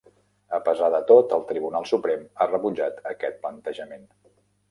[0.57, 4.09] A pesar de tot, el Tribunal Suprem ha rebutjat aquest plantejament.